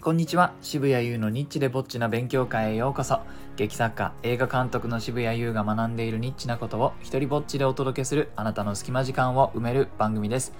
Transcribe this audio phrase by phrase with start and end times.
[0.00, 0.52] こんにちは。
[0.62, 3.18] 渋谷優のニッチでぼっちな勉強会へようこそ。
[3.56, 10.52] 劇作家映画監督の渋谷優が学んでいるニッチなことを一人ぼっちでお届けするあなたの隙間時間を埋める番組です。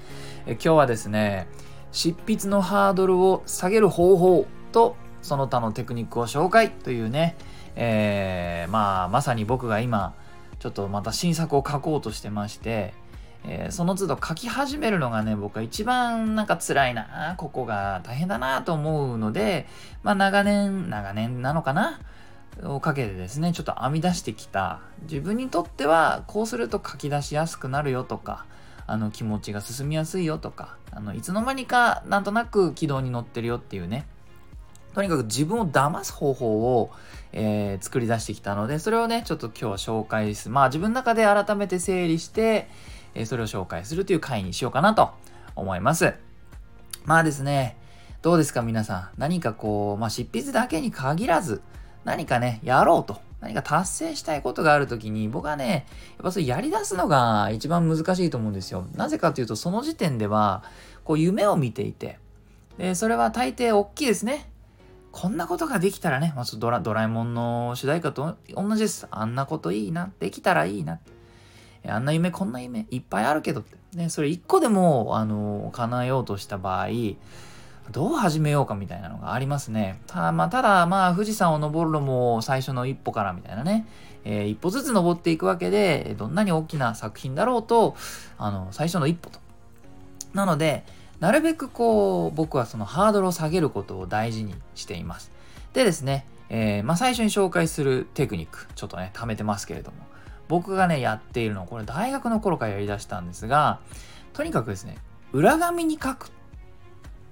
[0.46, 1.46] え今日はですね
[1.92, 7.36] 執筆のハードルを下げる方法とその他のテクニックを紹介というね、
[7.76, 10.14] えー、まあまさに僕が今
[10.58, 12.92] ちょっとまた新作を書こうとしてまして
[13.50, 19.66] えー、その都度書き始めるのがね、僕は一番なんか辛いな、ここが大変だなと思うので、
[20.02, 21.98] まあ長年、長年なのかな
[22.62, 28.44] をかけてですね、ちょっと編み出してきた、自分にとってはこうすると書き出しやすくなるよとか、
[28.86, 34.06] あの気持ちが進みやすいよとか、あのいつの間にかなんとなく軌道に乗ってるよっていうね、
[34.94, 36.90] とにかく自分を騙す方法を、
[37.32, 40.54] えー、作り出してきたので、それをね、ちょっと今日は紹介する。
[40.54, 42.68] まあ自分の中で改めて整理して、
[43.14, 45.10] えそれを紹介するという回にしようかなと
[45.56, 46.14] 思います。
[47.04, 47.76] まあですね、
[48.22, 49.08] どうですか皆さん。
[49.18, 51.62] 何かこう、まあ執筆だけに限らず、
[52.04, 53.20] 何かね、やろうと。
[53.40, 58.86] 何か達成したいことがあるときに、僕はね、やっぱそれやり出すのが一番難しいと思うんですよ。
[58.94, 60.64] なぜかというと、その時点では、
[61.04, 62.18] こう夢を見ていて、
[62.78, 64.50] で、それは大抵大きいですね。
[65.12, 69.06] こんなことができたらね、まあ、ドラドラえもんの主題歌と同じです。
[69.10, 70.12] あんなこといいな。
[70.18, 71.00] できたらいいな。
[71.90, 73.76] あんな夢こんな夢いっぱいあるけどって。
[73.96, 76.88] ね、それ一個でも、あの、叶えようとした場合、
[77.90, 80.00] どう始めようかみたいなのがありますね。
[80.06, 83.86] た,、まあ、ただ、まあ、富士山を登るのも最初の一歩からみたいなね。
[84.24, 87.96] えー、一歩ずつ登っていくわけで、どんなに大きな作品だろうと、
[88.36, 89.38] あの、最初の一歩と。
[90.34, 90.84] なので、
[91.18, 95.32] なるべくこう、僕はそのハードルを下げることを大事にしています。
[95.72, 99.96] でですね、えー、まあ、最初に紹介するテクニック、ちょっとね、貯めてますけれども、
[100.48, 103.80] 僕がね、やっているの、これ大学の頃からやりだしたんですが、
[104.32, 104.98] とにかくですね、
[105.32, 106.30] 裏紙に書く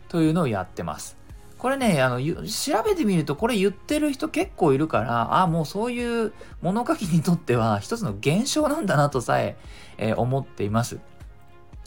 [0.09, 1.17] というのをやってます。
[1.59, 9.57] これね、あの、調べてみると、これ言ってる人結構いるから、あ、もうそういう物書きにとっては一つの現象なんだなとさえ
[9.97, 10.99] えー、思っています。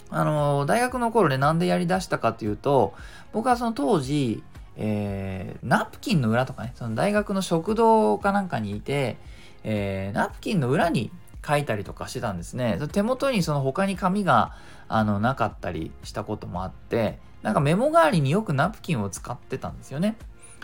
[0.10, 2.94] あの、大学の頃ね、なんでやりだしたかというと、
[3.32, 4.44] 僕はその当時、
[4.76, 9.18] えー、ナプキンの裏とかね、その大学の食堂かなんかにいて、
[9.64, 11.12] えー、ナプキンの裏に
[11.46, 12.80] 書いたりとかしてたんですね。
[12.92, 14.56] 手元にその他に紙が
[14.88, 20.18] あのなかったりしたこともあって、なんかメモ代わりによくナプキンを使ってたんですよね。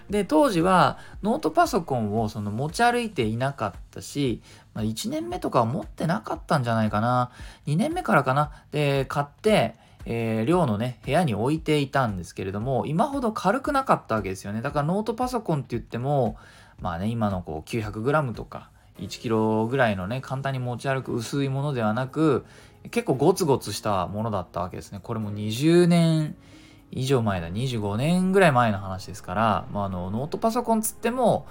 [0.10, 4.42] で、当時はノートパソコンをその持ち歩いていなかったし、
[4.74, 7.32] まあ、1年目とかは持ってなかったんじゃないかな。
[7.66, 8.52] 2年目からかな。
[8.72, 14.62] で、買って、えー、寮のね、部屋に置いていたんですけれども、今ほど軽くなかったわけですよね。
[14.62, 16.38] だからノートパソコンって言っても、
[16.80, 18.70] まあね、今のこう 900g とか、
[19.00, 22.46] 1キロぐらいのね、簡単に持ち歩く薄いものではなく、
[22.92, 25.00] 結構ゴツゴツしたものだったわけですね。
[25.02, 26.36] これも20年
[26.92, 27.50] 以上前だ。
[27.50, 31.48] 25年ぐらい前の話ですから、まあ、あの、ノートパソコンつっても、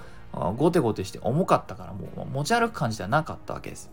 [0.57, 3.91] ゴテゴテして重かったから、もう持ち歩く感じではなかったわけです。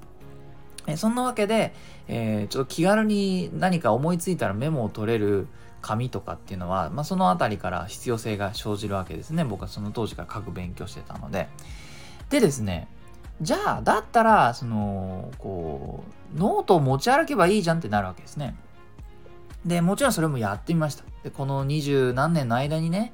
[0.88, 1.74] えそんなわけで、
[2.08, 5.48] えー、ちょっと気軽に何か思いついたらメモを取れる
[5.82, 9.44] 紙とかっていうのは、まあ、その辺りから必要性が生じるわけですね。
[9.44, 11.48] 僕はその当時から書く勉強してたので。
[12.30, 12.88] でですね、
[13.40, 16.04] じゃあ、だったら、その、こ
[16.36, 18.56] う、ノートを持ち歩けばいいじゃんってなるわけですね。
[19.66, 21.04] で、もちろんそれもやってみました。
[21.24, 23.14] で、この二十何年の間にね、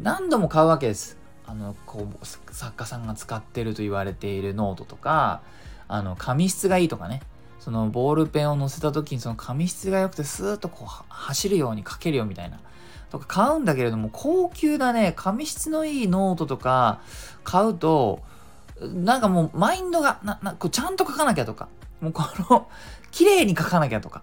[0.00, 1.18] 何度も買うわけです。
[1.46, 5.42] あの、こう、作家さんが使ってると言われているノートとか、
[5.88, 7.20] あの、紙質がいいとかね。
[7.64, 12.60] そのボールペンを乗せた時にその紙質が良くてスーッとこう走るように書けるよみたいな。
[13.10, 17.00] とか買うんだけれども、高級なね、紙質のいいノートとか
[17.42, 18.20] 買うと、
[18.80, 21.68] なんかもうマインドが、な、な、こうちゃんと書かなきゃとか、
[22.00, 22.68] もうこの、
[23.10, 24.22] 綺麗に書かなきゃとか、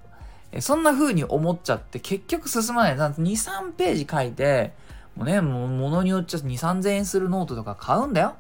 [0.60, 2.96] そんな風に思っちゃって結局進まない。
[2.96, 4.74] 2、3ページ書いて、
[5.16, 8.36] もうね、もう物によっちゃ2、3000円するノートとか買うんだよ。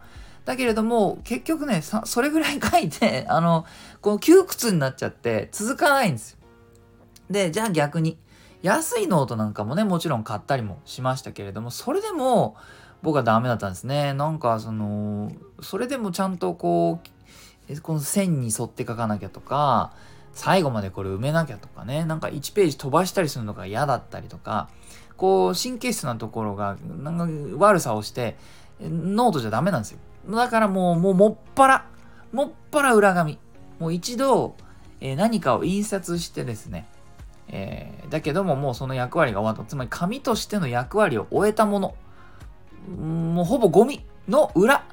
[0.45, 3.65] だけれども、結局ね、それぐらい書いて、 あの、
[4.01, 6.37] この窮屈になっちゃって続かないんですよ。
[7.29, 8.17] で、じゃあ逆に、
[8.61, 12.55] 安いノートなんかもね、もちろん買ったりもしましたけれども、それでも、
[13.01, 14.13] 僕はダメだったんですね。
[14.13, 15.31] なんかその
[15.61, 16.99] それでもちゃんとこ
[17.69, 19.93] うこの線に沿って書かなきゃとか
[20.33, 22.05] 最後までこれ埋めなきゃとかね。
[22.05, 24.69] なんか1ページ飛ばしたりするのが嫌だったりとか
[25.17, 27.17] こう神経質なところがなん
[27.51, 28.37] か悪さをして
[28.79, 29.99] ノートじゃダメなんですよ。
[30.29, 31.85] だからもうもうもっぱら
[32.31, 33.39] もっぱら裏紙。
[33.79, 34.55] もう一度、
[34.99, 36.87] えー、何かを印刷してですね。
[37.47, 39.69] えー、だけどももうその役割が終わった。
[39.69, 41.95] つまり紙としての役割を終えたもの。
[42.89, 44.83] もうほぼゴミの裏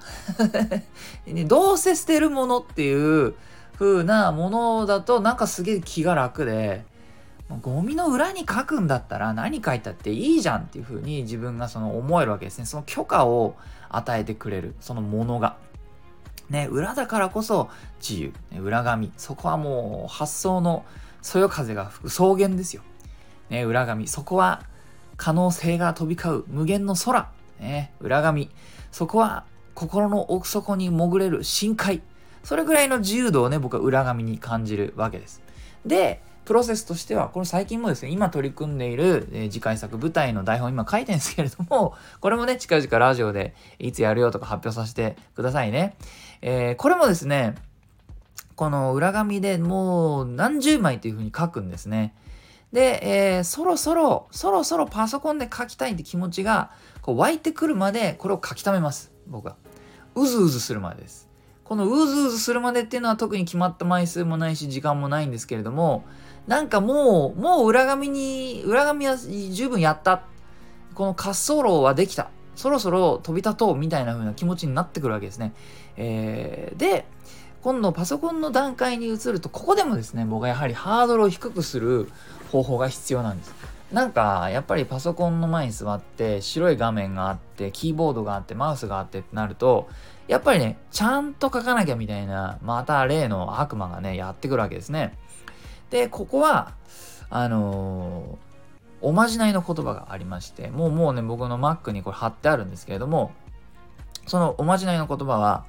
[1.47, 3.35] どうせ捨てるものっていう
[3.75, 6.85] 風なものだとなんかすげえ気が楽で
[7.63, 12.67] ゴミの裏に書くんだったら何書いたっていいじゃんっていうふうに自分がその思えるわけですね。
[12.67, 13.57] その許可を
[13.89, 15.57] 与えてくれる、そのものが。
[16.51, 17.71] ね、裏だからこそ
[18.01, 19.13] 自由、ね、裏紙。
[19.17, 20.85] そこはもう発想の
[21.23, 22.83] そよ風が吹く草原ですよ。
[23.49, 24.09] ね、裏紙。
[24.09, 24.63] そこは
[25.17, 27.31] 可能性が飛び交う無限の空。
[27.61, 28.51] ね、裏紙。
[28.91, 29.45] そこは
[29.75, 32.03] 心の奥底に潜れる深海。
[32.43, 35.43] それぐらいの自由度をね、僕は裏紙に感じるわけです。
[35.85, 45.95] で、プロセスとしては、この最近もですね、今取り組んでいる、えー、次回作、舞台の台本今書いてるんですけれども、これもね、近々ラジオでいつやるよとか発表させてくださいね。
[46.41, 47.55] えー、これもですね、
[48.57, 52.15] この裏紙でもう何十枚というふうに書くんですね。
[52.73, 56.71] で、えー、そろそろ、そろそろパソコンで書きたいって気持ちが
[57.01, 59.13] こう湧いてくるまで、これを書き溜めます。
[59.27, 59.57] 僕は。
[60.15, 61.29] うずうずするまでです。
[61.65, 66.05] このうずうずするまでっていうのは特に決まった枚数もないし、時間もないんですけれども、
[66.47, 70.23] なんかもう、もう裏紙に、裏紙は十分やった。
[70.95, 72.31] この滑走路はできた。
[72.57, 75.55] そろそろ飛び立とうみたいな風な気持ちになってくるわけですね。
[75.97, 77.07] えー、で、
[77.69, 82.09] 今度パソコンの段階に移ると、ここでもですね、僕はやはりハードルを低くする
[82.51, 83.53] 方法が必要なんです。
[83.93, 89.87] なんか、やっぱりパソコンの前に座って、白い画面があって、キーボードがあって、マウスがあってってなると、
[90.29, 95.19] やっぱりね、ちゃんと書かなきゃみたいな、また例の悪魔がね、やってくるわけですね。
[95.91, 96.73] で、ここは、
[97.29, 103.33] あのー、おまじないの言葉がありまして、もうもうね、僕の Mac にこれ貼ってあるんですけれども、
[104.27, 105.67] そのおまじないの言葉は、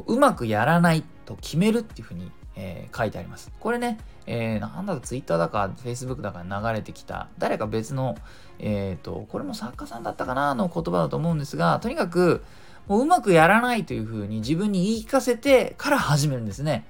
[0.00, 3.50] うまくやらないと決めるっていうふうに、えー、書いてあります。
[3.60, 8.16] これね、えー、なんだろ、Twitter だか Facebook だか流れてきた、誰か別の、
[8.58, 12.42] えっ、ー、と、これも作家さんだったかなの言葉だと思うんですが、とにかく、
[12.88, 16.84] もううまくやらないというふうに自分に言い聞かせてから始めるんですね。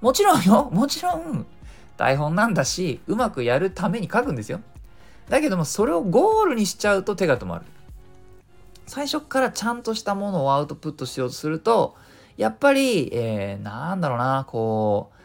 [0.00, 1.46] もちろんよ、もちろん、
[1.96, 4.60] 台本なんだし、うまくやるために書くんですよ。
[5.28, 7.64] だけども、それをゴールにしちゃうと手が止まる。
[8.86, 11.96] 最初からちゃんとしたものをアウトプットしようとすると、
[12.36, 15.18] やっぱり、えー、なんだろうな、こう、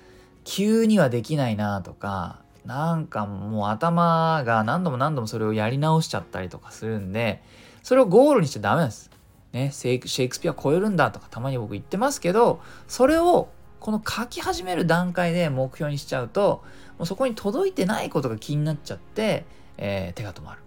[0.43, 7.41] 急にはできないなとか、なんかもう頭が何度も何度もそれをやり直しちゃったりとかするんで、
[7.81, 9.09] それをゴールにしちゃダメなんです。
[9.53, 13.49] ね、シェイクスピア超えるんだとかたまに僕言ってますけど、それを
[13.79, 16.63] この書き始める段階で目標にしちゃうと、
[16.97, 19.45] もうそこに届いてないことが気になっちゃって、
[19.77, 20.61] えー、手が止まる。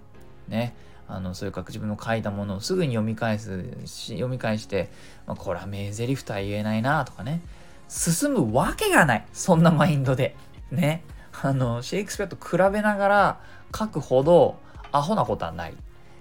[0.49, 0.75] ね。
[1.13, 4.91] あの、そういうか自分の書いたものをすぐに読み返すし、読み返して、
[5.27, 7.43] まあ、これは名台詞とは言えないなとかね。
[7.89, 9.27] 進むわけがない。
[9.33, 10.37] そんなマインドで。
[10.71, 11.03] ね。
[11.43, 13.41] あの、シェイクスピアと比べながら
[13.77, 14.59] 書くほど
[14.93, 15.75] アホなことはない。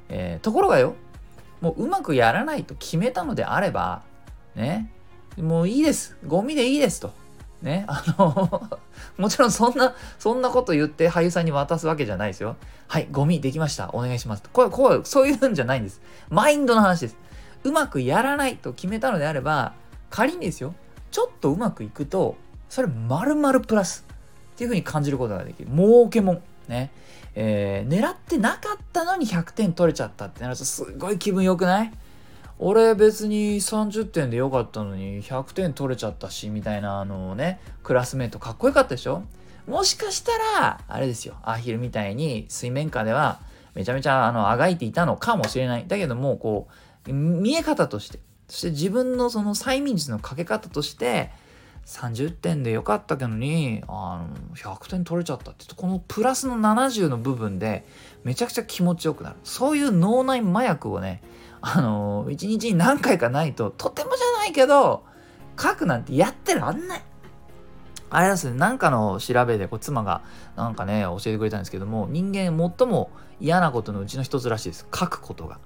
[0.10, 0.96] えー、ところがよ、
[1.62, 4.02] もううまくやらないと決めたのであれば、
[4.56, 4.92] ね。
[5.38, 6.18] もういいです。
[6.26, 7.14] ゴミでいいですと。
[7.62, 7.86] ね。
[7.88, 8.80] あの
[9.18, 12.56] もちろんそんな、そんなこと言って俳優さんに渡すわけじゃないですよ。
[12.88, 13.90] はい、ゴミできました。
[13.94, 14.44] お願いします。
[14.52, 16.02] これ、こう、そういうんじゃないんです。
[16.30, 17.18] マインドの話です。
[17.64, 19.74] うまくやらないと決めたのであれば、
[20.10, 20.74] 仮にですよ。
[21.12, 22.36] ちょっとうまくいくと、
[22.70, 24.06] それ丸々プラス
[24.54, 25.70] っていうふうに感じることができる。
[25.70, 26.42] 儲けもん。
[26.68, 26.92] ね。
[27.36, 31.94] えー、狙ってなかったのに100点取れちゃったってなるとすごい気分良くない？
[32.60, 39.24] 俺別に30点でよかったのに100点取れちゃったしみたいなあのねクラスメートかっこよかったでしょ？
[39.66, 41.36] もしかしたらあれですよ。
[41.44, 43.40] アヒルみたいに水面下では
[43.76, 45.88] めちゃめちゃあのあがいていたのかもしれない。
[45.88, 46.68] だけどもこ
[47.08, 48.20] う見え方として。
[48.48, 51.30] そして自分のその催眠術のかけ方として
[51.86, 57.86] 30点でよかったけどにあの100点取れちゃったってこのプラスの70の部分で
[58.24, 59.36] めちゃくちゃ気持ちよくなる。
[59.44, 61.22] そういう脳内麻薬をね
[61.62, 65.04] あのー、一日に何回かないと、とてもじゃないけど、
[65.60, 67.04] 書くなんてやってらんない。
[68.12, 70.22] あれですね、なんかの調べでこう妻が
[70.56, 74.88] なんかね、教えてくれたんですけども、人間最も嫌なことのうちの一つらしいです。
[74.94, 75.60] 書くことが。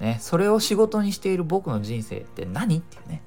[0.00, 2.78] ね、それを仕事にしている僕の人生って何？
[2.78, 3.22] っていうね。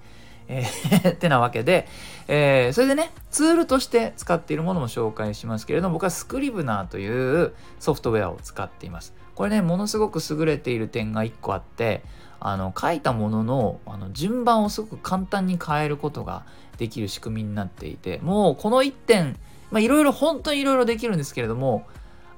[0.48, 1.88] えーってなわけで、
[2.28, 9.14] えー、それでね、ツールとして使っているものも紹介しますけれども、僕はスクリブナーというソフトウェアを使っています。
[9.36, 12.04] これね、ものすごく優れている点が1個あって、
[12.40, 16.46] あの、書いたものの、あの、順番をすごく簡単に変えることが
[16.78, 19.38] できる仕組みになっていて、もうこの1点、
[19.72, 21.86] まあ、いろいろ、本当にいろいろできるんですけれども、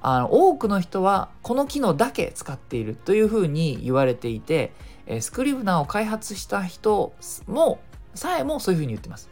[0.00, 4.72] あの、多くの人はこの機能だけ使っているというふうに言われていて、
[5.06, 7.12] えスクリブナーを開発した人
[7.46, 7.80] も、
[8.18, 9.30] さえもそういうふうに言ってます。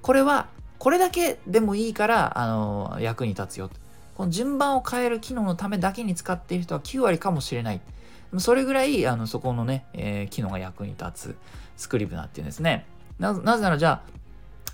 [0.00, 0.48] これは、
[0.78, 3.68] これだけでもいいから、あの、役に立つよ。
[4.14, 7.80] この順番を変える機能のためだけに使っている人は9割かもしれない。
[8.38, 11.36] それぐらい、あの、そこのね、えー、機能が役に立つ
[11.76, 12.86] スクリプナーっていうんですね。
[13.18, 14.12] なぜならじゃあ、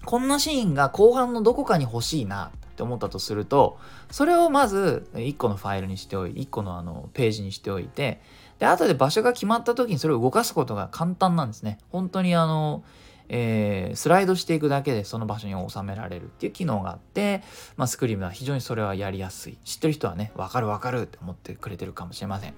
[0.05, 2.52] こんなシーンが後半のどこかに欲しいな。
[2.78, 3.76] って思ったとすると
[4.12, 8.21] それをまず1個のファイルにしておいて1個のあのページにしておいて
[8.61, 12.85] で後で場所が決まった時にそれを動かすことが簡単なんですね本当にあの
[13.28, 17.42] えー、スライドしていくだけでその場所に収められるっていう機能があって、
[17.76, 19.56] まあ、スクリームは非常にそれはやりやすい。
[19.64, 22.54] 知ってる人はね分かる分かるって思ってくれてるかもしれません、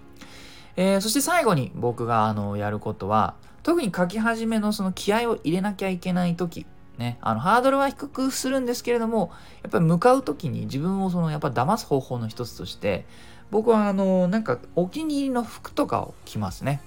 [0.77, 6.67] えー、そして最後に僕があのやることは特に書き始めのその気合を入れなきゃいけない時。
[6.99, 13.07] ね、あのハードルは低くするんですけれどもやっぱり向かう時に自分をそのやっぱ騙す方法の一つとして
[13.51, 16.83] 僕はあのなんかお気に入りの服とかを着ますね、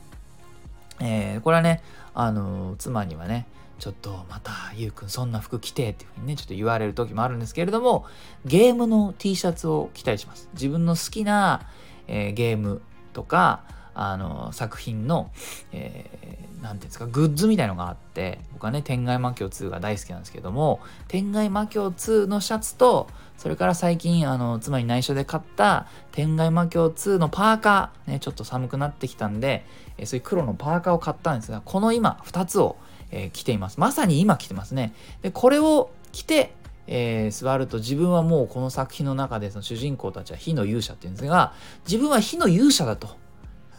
[0.99, 1.81] えー、これはね
[2.13, 3.47] あの妻にはね
[3.83, 8.05] ちょっとまたゆうくんそんな服着てっていうふうにねちょっと言われる時もあるんですけれども
[8.45, 10.47] ゲームの T シャツを着たりします。
[10.53, 11.67] 自分の好きな、
[12.07, 15.31] えー、ゲームとかあの作品の
[15.73, 29.65] 何、えー、て言うんですかグッズみたいのがあって僕はね天外魔境2が大好きなんですけども天外魔境2のシャツとそれから最近あの妻に内緒で買った天外魔境2のパーカーねちょっと寒くなってきたんで、
[29.97, 32.77] えー、そういう黒のパーカーを買ったんですがこの今2つを
[33.13, 33.79] えー、来ています。
[33.79, 34.93] まさに今来てますね。
[35.21, 36.55] で、これを着て、
[36.87, 41.53] えー、座ると自分はもうこの作品の中でその主人公たちは火の勇者っていうんですが、
[41.85, 43.09] 自分は火の勇者だと。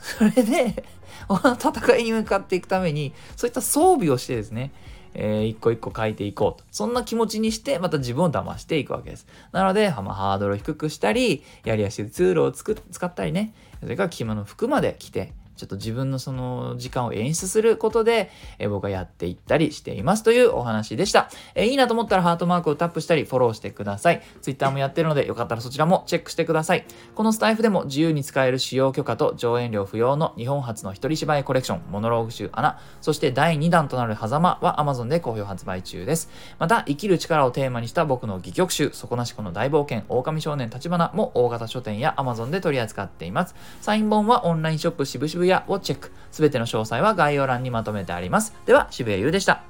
[0.01, 0.85] それで、
[1.29, 4.73] 戦いに向かっていくために、そういった装備をしてですね、
[5.15, 6.67] えー、一個一個書いていこうと。
[6.71, 9.27] そんな気持ちにして、また自分を騙していくわけです。
[9.53, 21.31] なので、まあ、ハードルを低くしたり、やりやすいツールを使ったりね、それから着物服まで着て、ちょっと自分のその時間を演出することで、え僕はやっていったりしていますというお話でした。
[21.55, 24.23] えいいなと思ったらハートマークをタップしたりフォローしてください。
[24.43, 26.85] Twitter もやってるのでよかったらそちらもチェックしてください。
[27.15, 36.31] このスタイフでも自由に使える使用許可と上演料不要の日本初の一人芝居コレクションモノローグ集穴、そして第2弾となる狭間は Amazon で好評発売中です。
[36.59, 43.55] また、生きる力をテーマにした僕の戯曲集、底なしこの大冒険、狼少年立花も大型書店や Amazon で取り扱っています。
[43.81, 46.11] サイン本はオンラインショップ渋々渋谷をチェック。
[46.31, 48.55] すべての詳細は概要欄にまとめてあります。
[48.67, 49.63] では、渋谷優でした。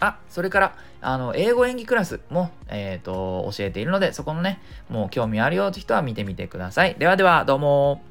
[0.00, 6.96] あ、それから、あの、英語演技クラスも、えっ、ー、と、教えているので、そこのね、もう興味あるよって人は見てみてください。
[6.98, 8.02] ではでは、どうも。